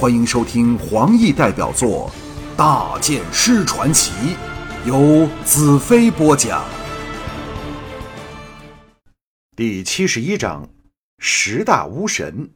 [0.00, 2.10] 欢迎收听黄奕代表作
[2.56, 4.10] 《大剑师传奇》，
[4.88, 6.64] 由子飞播讲。
[9.54, 10.66] 第七十一章：
[11.18, 12.50] 十大巫神。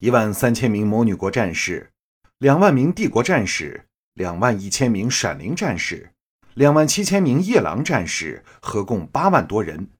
[0.00, 1.92] 一万三千名魔女国战士，
[2.38, 6.10] 两万名帝国战士，两万一千名闪灵战士，
[6.54, 9.90] 两万七千名夜郎战士，合共八万多人，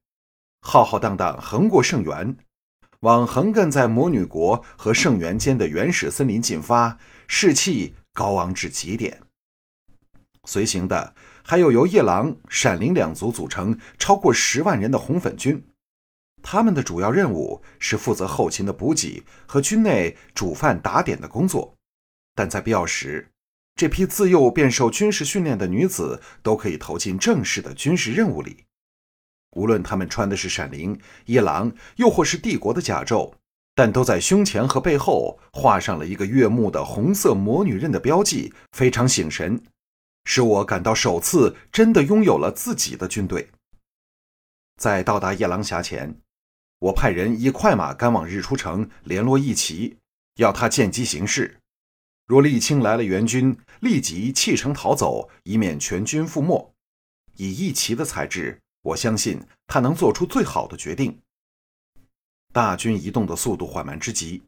[0.60, 2.36] 浩浩荡荡横过圣元。
[3.04, 9.20] 往横亘在魔女国和圣园间的原始森林进发，士气高昂至极点。
[10.44, 15.66] 随行的还有由夜郎、闪灵两族组成、超过十万人的红粉军，
[16.42, 21.74] 他们的主要任务是负责后勤的补给和军内煮饭打点的工作。
[22.34, 23.28] 但在必要时，
[23.76, 28.64] 这批自幼便受军事训练的女子都可以投进正式的军事任务里。
[29.54, 33.32] 无论他们穿的是闪灵、夜郎，又或是帝国的甲胄，
[33.74, 39.62] 但都在胸前和背后画上了一个悦目的红色魔女刃的标记，非常醒神，
[40.24, 43.48] 使我感到首次真的拥有了自己的军队。
[44.76, 46.18] 在到达夜郎峡前，
[46.80, 49.96] 我派人以快马赶往日出城联络义旗，
[50.36, 51.58] 要他见机行事。
[52.26, 56.74] 若沥青来了援军，立即弃城逃走，以免全军覆没。
[57.36, 58.60] 以义旗的材质。
[58.84, 61.18] 我相信他能做出最好的决定。
[62.52, 64.42] 大军移动的速度缓慢之极，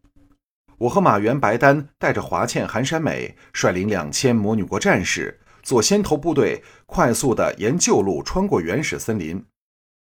[0.76, 9.44] 我和马原、白丹带着华倩、韩山美，率领两千魔女国战士做先头部队，快速的沿旧路穿过原始森林。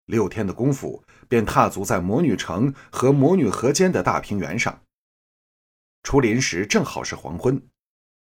[0.07, 4.83] 六天的功夫，便踏足在魔女城和魔女河间的大平原上。
[6.03, 7.63] 出林时正好是黄昏，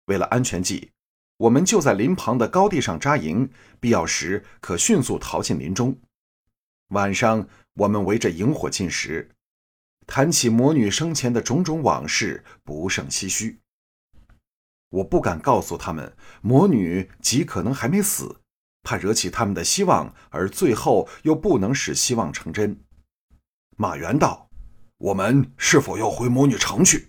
[0.07, 0.93] 为了安全计，
[1.37, 5.99] 我们就在林旁的高地上扎营，必要时可迅速逃进林中。
[6.89, 9.31] 晚上，我们围着萤火进食，
[10.07, 13.59] 谈起魔女生前的种种往事，不胜唏嘘。
[14.91, 18.37] 我不敢告诉他们，魔女极可能还没死，
[18.85, 22.79] 怕惹起他们的希望，而最后又不能使希望成真。
[23.77, 24.49] 马原道
[24.99, 27.09] ：“我们是否要回魔女城去？”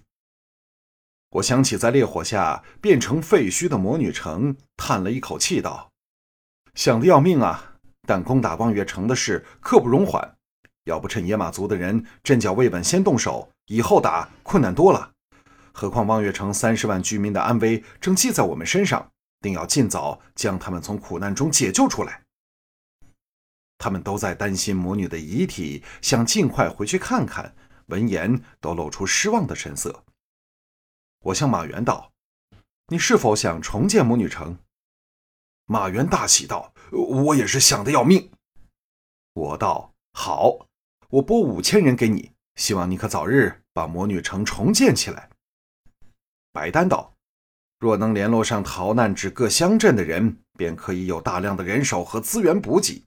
[1.31, 5.91] 我想起在烈火下变成废墟的魔女城，叹了一口气道
[6.75, 7.73] ：“想的要命啊！”
[8.07, 10.35] 但攻打望月城的事刻不容缓，
[10.83, 15.11] 要不趁野马族的人阵脚未稳先动手，以后打困难多了。
[15.73, 19.11] 何况望月城三十万居民的安危正系在我们身上，
[19.41, 22.21] 定要尽早将他们从苦难中解救出来。
[23.77, 27.55] 他们都在担心魔女的遗体，想尽快回去看看。
[27.87, 30.05] 闻言，都露出失望的神色。
[31.25, 32.13] 我向马原道
[32.87, 34.59] ：“你是否想重建魔女城？”
[35.65, 36.71] 马原大喜道
[37.25, 38.31] ：“我也是想的要命。”
[39.33, 40.67] 我道：“好，
[41.09, 45.31] 我拨五千人给你，希望你可早日把魔女城重建起来。”
[46.53, 47.15] 白丹道
[47.79, 53.03] ：“若能联络上逃难至各乡镇的人，便可以有大量的人手和资源补给。”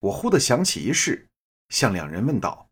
[0.00, 1.28] 我忽地想起一事，
[1.68, 2.70] 向两人问道：“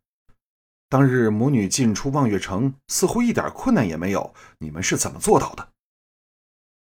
[0.91, 5.69] 当日母女进出望月城，似乎一点困难也没有，你们是怎么做到的？”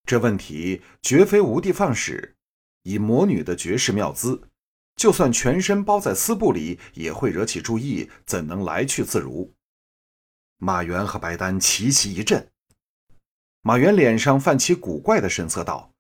[0.04, 2.36] 这问题绝非无的放矢，
[2.82, 4.50] 以魔女的绝世妙姿，
[4.98, 9.54] 就算全身包在丝布里，也会惹起注意，怎能来去自如？
[10.58, 12.46] 马原和白丹齐齐一震。
[13.62, 15.94] 马原脸上泛起古怪的神色，道：“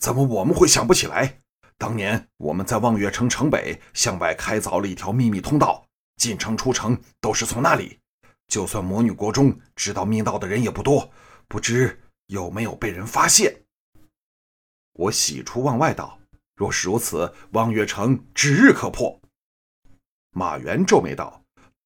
[0.00, 1.42] 怎么我们会想不起来？
[1.76, 5.86] 当年我们在望月城城北向外开凿了一条秘密通道，
[6.22, 7.98] 进城出城都是从那里。
[8.46, 11.10] 就算魔女国中知道密道的人也不多，
[11.48, 13.64] 不知。”有没有被人发现？
[14.94, 16.18] 我喜出望外道
[16.56, 19.20] ：“若是如此，望月城指日可破。”
[20.34, 21.42] 马原皱眉道：“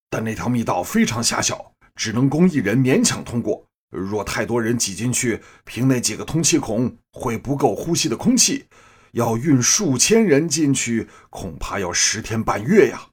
[0.08, 3.66] 但那条密道非常狭小，只能供一人勉强通过。
[3.90, 8.66] 若太多人挤进去，凭那几个通气孔会不够呼吸的空气。
[9.12, 13.08] 要运数千人进去，恐怕要十天半月呀。”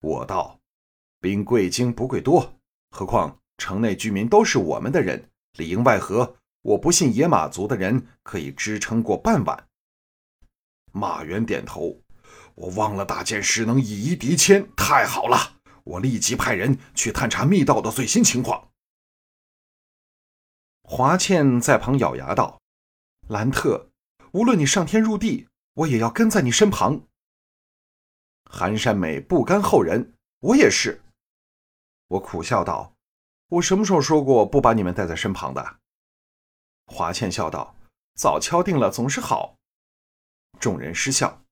[0.00, 0.60] 我道
[1.20, 2.54] ：“兵贵精不贵多，
[2.90, 9.66] 何况城内居民都是我们的人。”里应外合，我不信野马族的人可以支撑过半晚。
[10.92, 12.00] 马元点头，
[12.54, 15.60] 我忘了大剑师能以一敌千，太好了！
[15.82, 18.70] 我立即派人去探查密道的最新情况。
[20.82, 22.60] 华倩在旁咬牙道
[23.28, 23.90] ：“兰特，
[24.32, 27.08] 无论你上天入地，我也要跟在你身旁。”
[28.52, 31.00] 寒山美不甘后人，我也是。
[32.08, 32.92] 我苦笑道。
[33.48, 35.78] 我什么时候说过不把你们带在身旁的？
[36.86, 37.74] 华倩笑道
[38.14, 39.56] ：“早敲定了总是好。”
[40.60, 41.42] 众人失笑。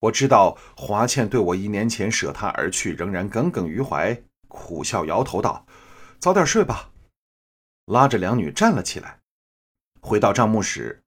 [0.00, 5.66] 我知道华倩对我一年前舍她而去仍然耿耿于怀，苦笑摇头道
[6.18, 6.92] ：“早点睡吧。”
[7.86, 9.20] 拉着两女站了起来。
[10.00, 11.02] 回到帐幕时，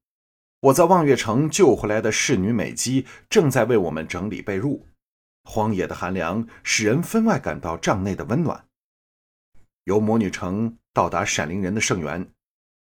[0.62, 4.82] 我在望月城救回来的侍女美姬正在为我们整理被褥。
[5.42, 8.64] 荒野的寒凉使人分外感到帐内的温暖。
[9.84, 12.28] 由魔女城到达闪灵人的圣园，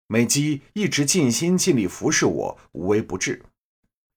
[0.08, 3.44] 美姬一直尽心尽力服侍我，无微不至。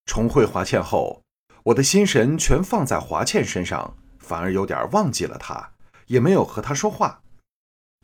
[0.06, 1.22] 重会华倩后，
[1.64, 5.74] 我的心神全放在华倩身上，反而有点忘记了她，
[6.06, 7.20] 也没有和她说话。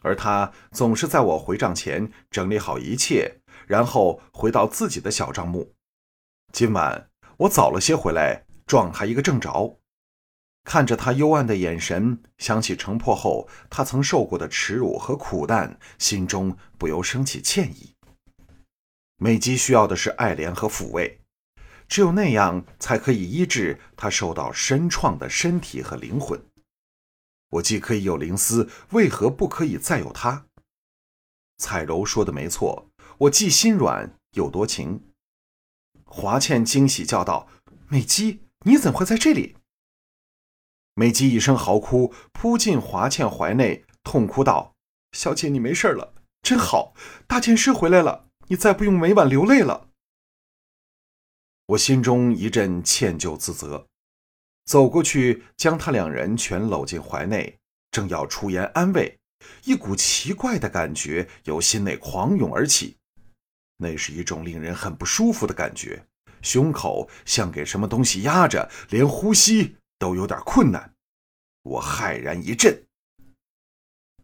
[0.02, 5.74] 而她总是在我回帐前整理好一切，然后回到自己的小帐幕。
[6.52, 9.78] 今晚我早了些回来，撞他一个正着。
[10.64, 17.94] 看着他幽暗的眼神，想起城破后他曾受过的耻辱和苦难，心中不由升起歉意。
[19.18, 21.20] 美姬需要的是爱怜和抚慰，
[21.86, 26.42] 只有那样才可以医治他受到深创的身体和灵魂。
[27.50, 30.46] 我既可以有灵思，为何不可以再有他？
[31.58, 35.02] 彩柔说的没错，我既心软又多情。
[36.04, 37.48] 华倩惊喜叫道
[37.88, 39.56] ：“美姬，你怎会在这里？”
[40.94, 44.74] 美姬一声嚎哭，扑进华倩怀内，痛哭道
[45.12, 46.94] ：“小姐，你没事了，真好！
[47.26, 49.88] 大剑师回来了，你再不用每晚流泪了。”
[51.68, 53.86] 我心中一阵歉疚自责，
[54.64, 57.58] 走过去将他两人全搂进怀内，
[57.90, 59.18] 正要出言安慰，
[59.64, 62.96] 一股奇怪的感觉由心内狂涌而起，
[63.76, 66.06] 那是一种令人很不舒服的感觉，
[66.42, 69.76] 胸口像给什么东西压着，连呼吸。
[69.98, 70.94] 都有点困难，
[71.62, 72.84] 我骇然一震。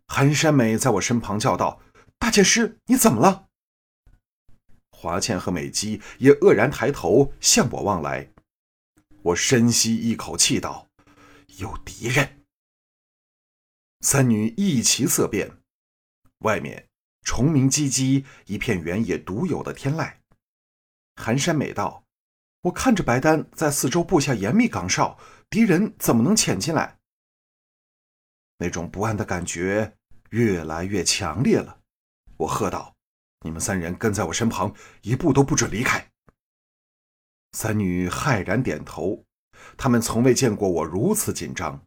[0.06, 1.80] 寒山美在我身旁叫道
[2.20, 3.48] ：“大剑师，你怎么了？”
[4.92, 8.28] 华倩和美姬也愕然抬头向我望来。
[9.22, 10.90] 我深吸一口气道
[11.56, 12.44] ：“有敌人。”
[14.04, 15.56] 三女一齐色变。
[16.40, 16.86] 外面
[17.22, 20.14] 虫鸣唧唧，一片原野独有的天籁。
[21.16, 22.04] 寒山美道
[22.62, 25.18] ：“我看着白丹在四周布下严密岗哨。”
[25.50, 26.98] 敌人怎么能潜进来？
[28.56, 29.98] 那种不安的感觉
[30.30, 31.80] 越来越强烈了。
[32.38, 32.94] 我喝道
[33.44, 36.10] ：“你们三人跟在我身旁，一步都不准离开。”
[37.52, 39.24] 三女骇然点头。
[39.76, 41.84] 他们从未见过我如此紧张。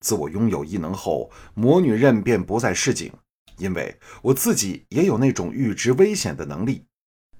[0.00, 3.12] 自我拥有异能后，魔女刃便不再示警，
[3.58, 6.86] 因为我自己也有那种预知危险的能力，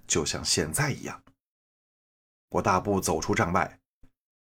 [0.07, 1.23] 就像现在一样。
[2.51, 3.79] 我大步走出帐外。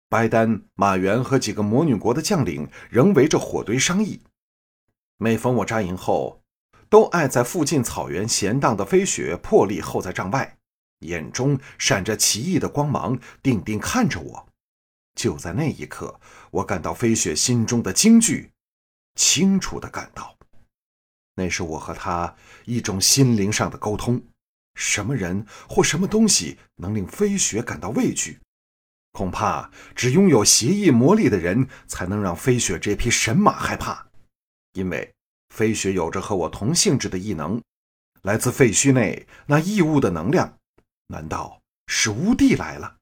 [0.07, 4.21] 白丹、马元和几个魔女国的将领仍围着火堆商议。
[5.17, 6.41] 每逢我扎营后，
[6.89, 10.57] 都爱在附近草原闲荡的飞雪破例候在帐外，
[11.01, 14.49] 眼中闪着奇异的光芒，定定看着我。
[15.13, 16.19] 就在那一刻，
[16.49, 18.51] 我感到飞雪心中的惊惧，
[19.13, 20.38] 清楚的感到，
[21.39, 24.21] 那是我和他一种心灵上的沟通。
[24.75, 28.39] 什么人或什么东西能令飞雪感到畏惧？
[29.13, 34.07] 恐怕只拥有邪异魔力的人才能让飞雪这匹神马害怕，
[34.73, 35.13] 因为
[35.55, 37.61] 飞雪有着和我同性质的异能，
[38.21, 40.57] 来自废墟内那异物的能量，
[41.07, 42.97] 难道是乌帝来了？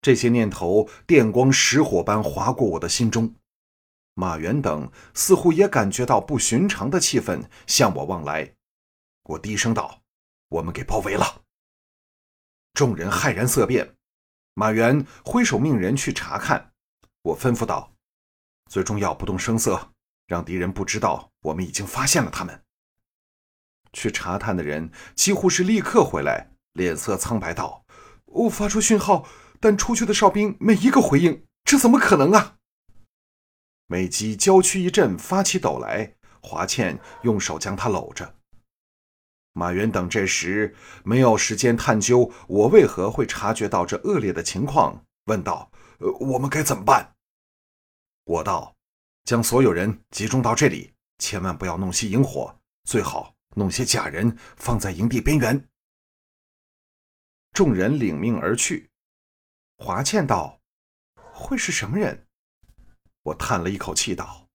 [0.00, 3.34] 这些念头电光石火般划过我的心中。
[4.18, 8.54] 马原等似乎也感觉到不寻常的气氛向我望来，
[9.24, 10.00] 我低声道
[10.48, 11.42] ：“我们给包围了。”
[12.72, 13.94] 众人骇然色变。
[14.54, 16.72] 马原挥手命人去查看，
[17.20, 17.92] 我吩咐道
[18.72, 19.92] ：“最重要，不动声色，
[20.26, 22.62] 让敌人不知道我们已经发现了他们。”
[23.92, 27.84] 去查探的人几乎是立刻回来，脸色苍白道
[28.24, 29.28] ：“我发出讯号，
[29.60, 32.56] 但出去的哨兵没一个回应，这怎么可能啊？”
[33.88, 38.34] 美姬娇躯一震，发起抖来，华倩用手将她搂着。
[39.52, 40.74] 马原等这时
[41.04, 47.14] 没有时间探究我为何会察觉到这恶劣的情况，问道：“呃，我们该怎么办？”
[48.24, 48.76] 我道
[49.24, 55.68] ：“将所有人集中到这里，千万不要弄熄营火，最好弄些假人放在营地边缘。”
[57.54, 58.90] 众人领命而去。
[59.78, 60.60] 华倩道
[61.32, 62.26] ：“会是什么人？”
[63.26, 64.46] 我叹了一口气道：“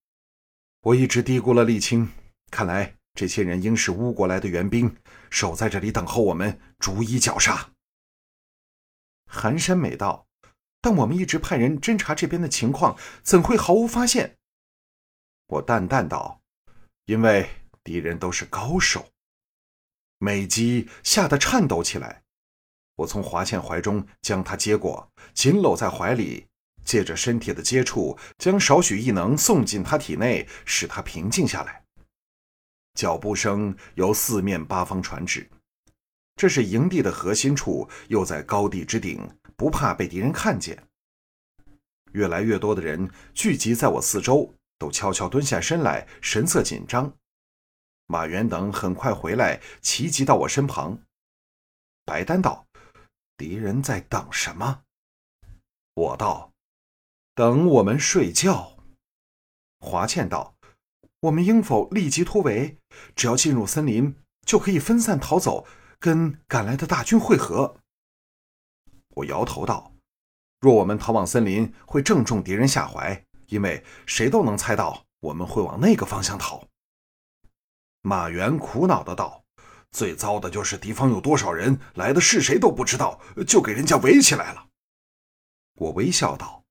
[0.80, 2.10] 我一直低估了沥青，
[2.50, 4.96] 看来……”这些人应是乌国来的援兵，
[5.28, 7.72] 守在这里等候我们逐一绞杀。
[9.26, 10.26] 寒山美道，
[10.80, 14.38] 但我们一直派人侦查这边的情况，怎会毫无发现？
[15.48, 16.40] 我淡淡道
[17.04, 17.50] ：“因为
[17.84, 19.10] 敌人都是高手。”
[20.16, 22.22] 美姬吓得颤抖起来。
[22.96, 26.46] 我从华倩怀中将她接过，紧搂在怀里，
[26.84, 31.84] 借着身体的接触，将少许异能送进他体内，使他平静下来。
[32.94, 35.48] 脚步声由四面八方传至。
[36.36, 40.86] 这是营地的核心处，又在高地之顶，不怕被敌人看见。
[42.12, 47.12] 越来越多的人聚集在我四周，都悄悄蹲下身来，神色紧张。
[48.06, 50.98] 马原等很快回来，齐集到我身旁。
[52.04, 52.66] 白丹道
[53.38, 54.82] ：“敌人在等什么？”
[55.94, 56.51] 我道
[57.34, 58.76] ：“等我们睡觉。”
[59.80, 60.54] 华倩道
[61.20, 62.78] ：“我们应否立即突围？
[63.14, 65.66] 只要进入森林，就可以分散逃走。”
[66.02, 67.76] 跟赶来的大军会合。
[69.14, 69.92] 我摇头道
[70.58, 76.66] ：“若我们逃往森林，会正中敌人下怀，因为谁都能猜到我们会往那个方向逃。”
[78.02, 79.44] 马原苦恼的道
[79.92, 84.66] ：“最糟的就是敌方有多少人，来的是谁都不知道，就给人家围起来了。”
[85.78, 86.61] 我微笑道：“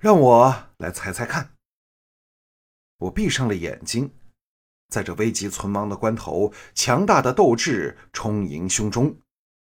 [0.00, 1.52] 让我来猜猜看。”
[2.98, 4.10] 我闭上了眼睛。
[4.88, 9.16] 在这危急存亡的关头，强大的斗志充盈胸中，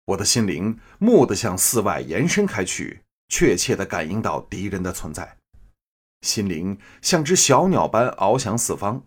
[0.06, 5.38] 我的心灵蓦地向四外延伸开去，确切地感应到敌人的存在，
[6.22, 9.04] 心灵像只小鸟般翱翔四方。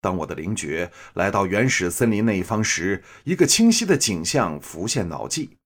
[0.00, 5.56] 当我的灵觉来到原始森林那一方时，一个清晰的景象浮现脑际：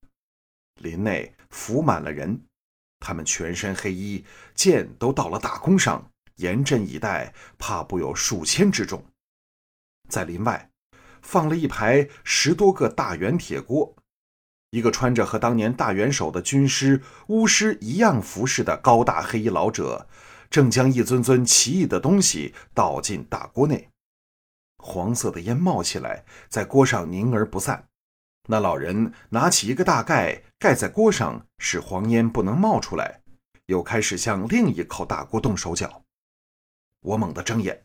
[0.83, 2.43] 林内伏满了人，
[3.03, 9.05] 他们全身黑衣，剑都到了大弓上，严阵以待，怕不有数千之众。
[10.09, 10.71] 在林外，
[11.21, 13.97] 放了一排十多个大圆铁锅，
[14.71, 20.07] 一个穿着和当年大元首的军师巫师一样服饰的高大黑衣老者，
[20.49, 23.89] 正将一尊尊奇异的东西倒进大锅内。
[24.79, 27.89] 黄色的烟冒起来，在锅上凝而不散。
[28.49, 33.23] 那老人拿起一个大盖，盖在锅上，使黄烟不能冒出来，
[33.67, 36.03] 又开始向另一口大锅动手脚。
[37.01, 37.85] 我猛地睁眼。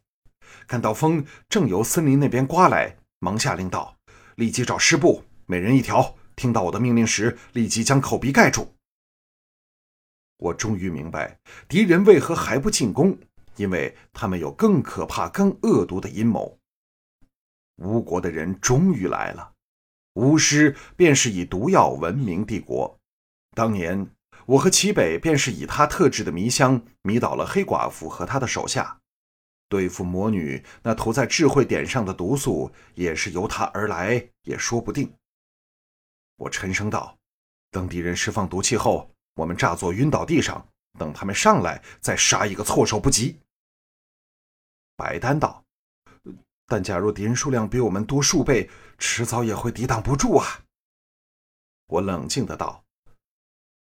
[0.66, 3.98] 看到风正由森林那边刮来，忙下令道
[4.36, 6.16] ：“立即找湿布，每人一条。
[6.36, 8.74] 听到我的命令时，立即将口鼻盖住。”
[10.38, 13.18] 我终于明白敌人为何还不进攻，
[13.56, 16.60] 因为他们有更可怕、更恶毒的阴谋。
[17.78, 19.52] 吴国的人终于来了，
[20.18, 23.00] 巫师便是以毒药闻名帝国。
[23.52, 24.10] 当年
[24.48, 29.00] 我和齐北便是以他特制的迷香迷倒了黑寡妇和他的手下。
[29.70, 35.14] 对付魔女那涂在智慧点上的毒素，也是由他而来，也说不定。
[36.38, 37.18] 我沉声道
[37.70, 40.66] ：“等敌人释放毒气后，我们诈作晕倒地上，
[40.98, 43.40] 等他们上来，再杀一个措手不及。”
[44.96, 45.64] 白丹道
[46.68, 48.70] ：“但假如敌人数量比我们多数倍，
[49.00, 50.46] 迟早也会抵挡不住啊。”
[51.88, 52.84] 我冷静的道：“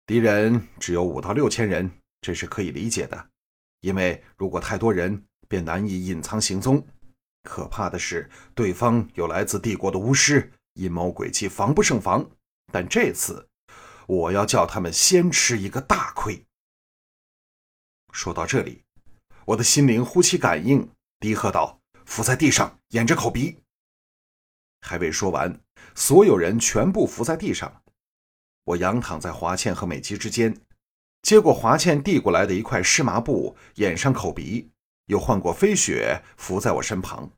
[0.07, 1.91] 敌人只有五到六千人，
[2.21, 3.29] 这是可以理解的，
[3.81, 6.85] 因为如果太多人。”便难以隐藏行踪。
[7.43, 12.29] 可怕的是，对方有来自帝国的巫师，阴谋诡计，防不胜防。
[12.69, 13.47] 但这次，
[14.07, 16.45] 我要叫他们先吃一个大亏。
[18.11, 18.83] 说到这里，
[19.45, 20.91] 我的心灵忽其感应，
[21.21, 23.59] 低喝道：“伏在地上，掩着口鼻。”
[24.81, 25.61] 还未说完，
[25.93, 27.83] 所有人全部伏在地上。
[28.63, 30.59] 我仰躺在华倩和美姬之间，
[31.21, 34.71] 接过华倩递过来的一块湿麻布，掩上口鼻。
[35.05, 37.31] 又换过飞雪伏在我身旁，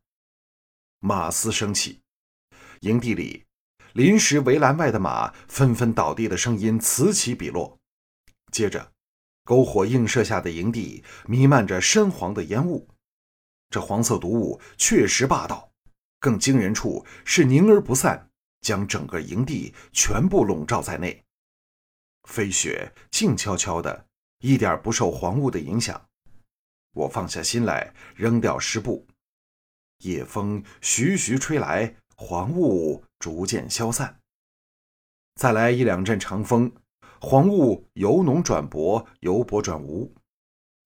[1.01, 2.01] 马嘶声起，
[2.79, 3.45] 营地里
[3.93, 7.77] 临时围栏外的马纷纷倒地的声音此起彼落。
[8.51, 8.91] 接着，
[9.45, 12.88] 篝火映射下的营地弥漫着深黄的烟雾，
[13.69, 15.71] 这黄色毒雾确实霸道，
[16.19, 18.29] 更惊人处是凝而不散，
[18.61, 21.23] 将整个营地全部笼罩在内。
[22.23, 24.05] 飞雪静悄悄的，
[24.39, 26.03] 一点不受黄雾的影响。
[26.93, 29.05] 我放下心来，扔掉湿布。
[29.99, 34.19] 夜风徐徐吹来，黄雾逐渐消散。
[35.35, 36.71] 再来一两阵长风，
[37.21, 40.13] 黄雾由浓转薄，由薄转无。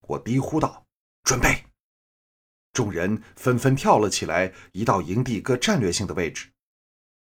[0.01, 0.85] 我低呼道
[1.23, 1.62] ：“准备！”
[2.73, 6.49] 众人纷纷跳了起来，移到营地各战略性的位置。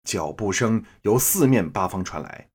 [0.06, 2.50] 脚步声由四面八方传来。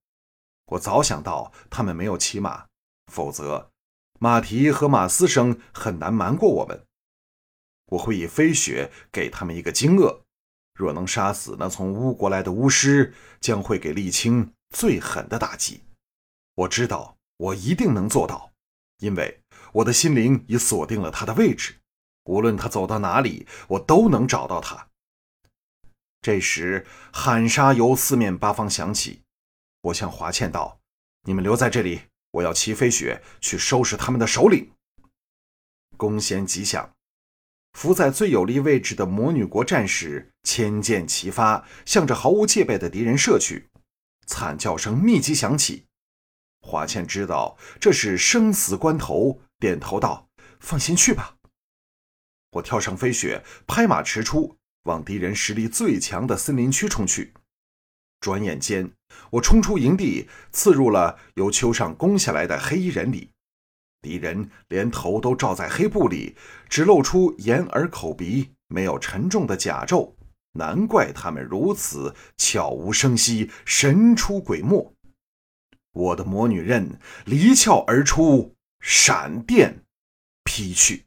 [0.67, 2.67] 我早想到他们没有骑马，
[3.13, 3.71] 否则。
[4.19, 6.85] 马蹄和马嘶声很难瞒过我们。
[7.87, 10.21] 我会以飞雪给他们一个惊愕。
[10.75, 15.83] 若能杀死那从巫国来的巫师，将会给沥青最狠的打击。
[16.55, 18.53] 我知道，我一定能做到，
[18.99, 19.41] 因为
[19.73, 21.77] 我的心灵已锁定了他的位置。
[22.25, 24.89] 无论他走到哪里，我都能找到他。
[26.21, 29.23] 这时，喊杀由四面八方响起。
[29.83, 30.81] 我向华倩道
[31.25, 34.71] ：“你们留在这里。”我要骑飞雪去收拾他们的首领。
[35.97, 36.95] 弓弦急响，
[37.73, 43.69] 伏在最有利位置的魔女国战士千箭齐发，向着毫无戒备的敌人射去，
[44.27, 45.87] 惨叫声密集响起。
[46.61, 50.29] 华倩知道这是生死关头，点头道
[50.61, 51.35] ：“放心去吧。”
[52.53, 57.33] 我跳上飞雪，拍马驰出，往敌人实力最强的森林区冲去。
[58.21, 58.91] 转眼间，
[59.31, 63.31] 我冲出营地，刺入了由丘上攻下来的黑衣人里。
[64.03, 66.35] 敌人连头都罩在黑布里，
[66.69, 70.15] 只露出眼、耳、口、鼻，没有沉重的甲胄。
[70.53, 74.93] 难怪他们如此悄无声息，神出鬼没。
[75.93, 79.85] 我的魔女刃离鞘而出，闪电
[80.43, 81.05] 劈去。